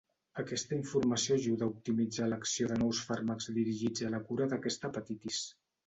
[0.43, 5.49] Aquesta informació ajuda a optimitzar l'acció de nous fàrmacs dirigits a la cura d'aquesta hepatitis.